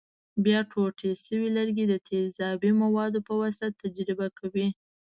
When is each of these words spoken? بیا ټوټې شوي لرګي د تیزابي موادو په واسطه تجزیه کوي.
بیا 0.45 0.59
ټوټې 0.71 1.11
شوي 1.25 1.49
لرګي 1.57 1.85
د 1.87 1.93
تیزابي 2.07 2.71
موادو 2.83 3.19
په 3.27 3.33
واسطه 3.41 3.77
تجزیه 3.81 4.27
کوي. 4.39 4.67